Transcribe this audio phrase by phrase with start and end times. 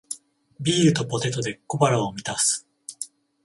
[0.59, 2.67] ビールとポテトで小腹を満たす